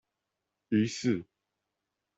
[0.73, 1.27] 於是